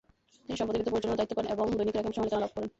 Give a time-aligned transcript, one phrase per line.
[0.45, 2.69] তিনি সম্পাদকীয় পরিচালনার দায়িত্ব পান এবং দৈনিকের একাংশ মালিকানা লাভ করেন।